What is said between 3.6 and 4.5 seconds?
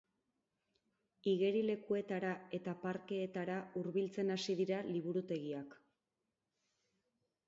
hurbiltzen